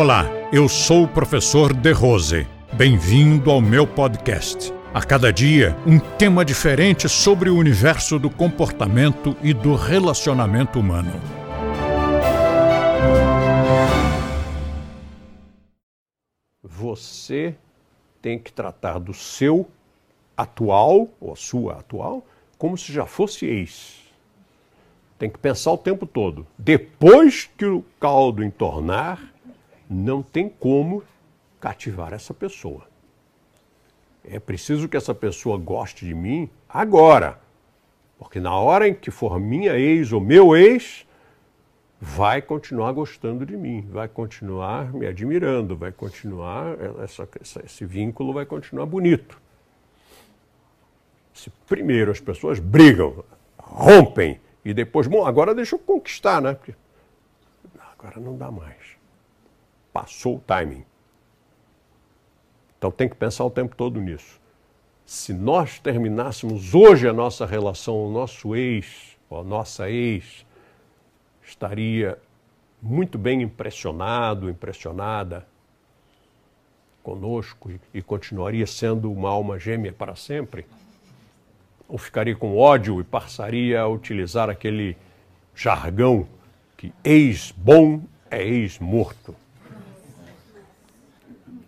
[0.00, 2.46] Olá, eu sou o professor De Rose.
[2.72, 4.72] Bem-vindo ao meu podcast.
[4.94, 11.10] A cada dia, um tema diferente sobre o universo do comportamento e do relacionamento humano.
[16.62, 17.56] Você
[18.22, 19.68] tem que tratar do seu
[20.36, 22.24] atual, ou a sua atual,
[22.56, 23.96] como se já fosse ex.
[25.18, 26.46] Tem que pensar o tempo todo.
[26.56, 29.36] Depois que o caldo entornar,
[29.88, 31.02] não tem como
[31.60, 32.86] cativar essa pessoa.
[34.24, 37.38] É preciso que essa pessoa goste de mim agora.
[38.18, 41.06] Porque na hora em que for minha ex ou meu ex,
[42.00, 47.28] vai continuar gostando de mim, vai continuar me admirando, vai continuar, essa,
[47.64, 49.40] esse vínculo vai continuar bonito.
[51.32, 53.24] Se primeiro as pessoas brigam,
[53.56, 56.54] rompem, e depois, bom, agora deixa eu conquistar, né?
[56.54, 56.74] Porque
[57.96, 58.97] agora não dá mais.
[59.92, 60.84] Passou o timing.
[62.76, 64.40] Então tem que pensar o tempo todo nisso.
[65.04, 70.46] Se nós terminássemos hoje a nossa relação, o nosso ex, ou a nossa ex,
[71.42, 72.18] estaria
[72.80, 75.46] muito bem impressionado, impressionada
[77.02, 80.66] conosco e, continuaria sendo uma alma gêmea para sempre?
[81.88, 84.96] Ou ficaria com ódio e passaria a utilizar aquele
[85.54, 86.28] jargão
[86.76, 89.34] que ex-bom é ex-morto?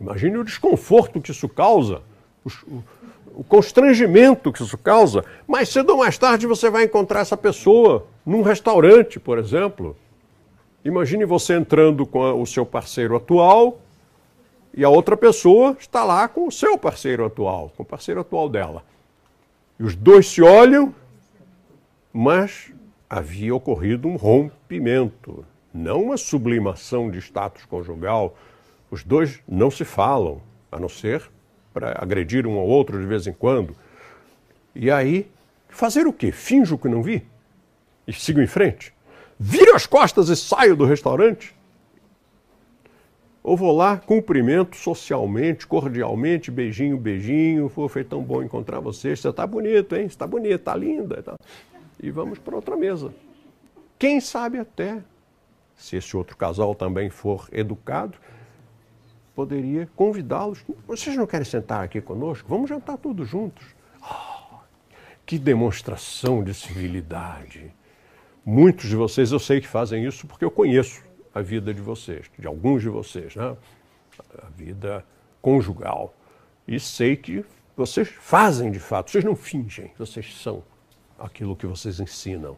[0.00, 2.02] Imagine o desconforto que isso causa,
[2.44, 2.82] o,
[3.34, 5.24] o constrangimento que isso causa.
[5.46, 9.96] Mais cedo ou mais tarde você vai encontrar essa pessoa num restaurante, por exemplo.
[10.84, 13.80] Imagine você entrando com o seu parceiro atual
[14.72, 18.48] e a outra pessoa está lá com o seu parceiro atual, com o parceiro atual
[18.48, 18.84] dela.
[19.78, 20.94] E os dois se olham,
[22.12, 22.72] mas
[23.08, 28.36] havia ocorrido um rompimento, não uma sublimação de status conjugal
[28.96, 30.40] os dois não se falam,
[30.72, 31.30] a não ser
[31.72, 33.76] para agredir um ao outro de vez em quando.
[34.74, 35.30] E aí,
[35.68, 36.32] fazer o quê?
[36.32, 37.22] Finjo que não vi?
[38.06, 38.94] E sigo em frente?
[39.38, 41.54] Viro as costas e saio do restaurante?
[43.42, 49.46] Ou vou lá, cumprimento socialmente, cordialmente, beijinho, beijinho, foi tão bom encontrar você, você está
[49.46, 50.08] bonito, hein?
[50.08, 51.22] Você está bonita, está linda.
[51.22, 51.36] Tá?
[52.02, 53.12] E vamos para outra mesa.
[53.98, 55.02] Quem sabe até,
[55.76, 58.16] se esse outro casal também for educado,
[59.36, 60.64] poderia convidá-los.
[60.88, 62.48] Vocês não querem sentar aqui conosco?
[62.48, 63.66] Vamos jantar todos juntos.
[64.02, 64.56] Oh,
[65.26, 67.70] que demonstração de civilidade.
[68.42, 71.04] Muitos de vocês eu sei que fazem isso porque eu conheço
[71.34, 73.54] a vida de vocês, de alguns de vocês, né?
[74.38, 75.04] a vida
[75.42, 76.14] conjugal.
[76.66, 77.44] E sei que
[77.76, 80.64] vocês fazem de fato, vocês não fingem, vocês são
[81.18, 82.56] aquilo que vocês ensinam.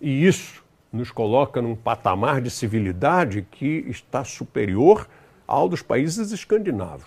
[0.00, 5.08] E isso nos coloca num patamar de civilidade que está superior
[5.46, 7.06] ao dos países escandinavos.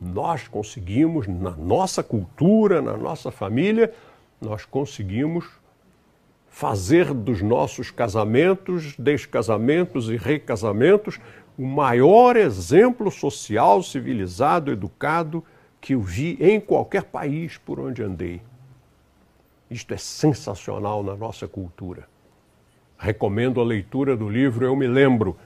[0.00, 3.92] Nós conseguimos, na nossa cultura, na nossa família,
[4.40, 5.48] nós conseguimos
[6.48, 11.18] fazer dos nossos casamentos, descasamentos e recasamentos
[11.56, 15.44] o maior exemplo social, civilizado, educado
[15.80, 18.42] que eu vi em qualquer país por onde andei.
[19.70, 22.08] Isto é sensacional na nossa cultura.
[22.98, 25.36] Recomendo a leitura do livro Eu Me Lembro,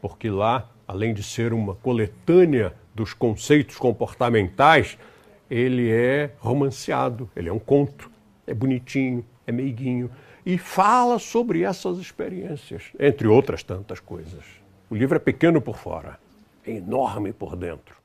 [0.00, 4.98] porque lá além de ser uma coletânea dos conceitos comportamentais,
[5.50, 8.10] ele é romanceado, ele é um conto,
[8.46, 10.10] é bonitinho, é meiguinho
[10.44, 14.44] e fala sobre essas experiências, entre outras tantas coisas.
[14.90, 16.18] O livro é pequeno por fora,
[16.66, 17.96] é enorme por dentro.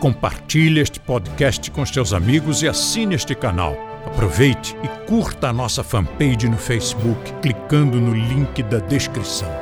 [0.00, 3.76] Compartilhe este podcast com seus amigos e assine este canal.
[4.04, 9.61] Aproveite e curta a nossa fanpage no Facebook, clicando no link da descrição.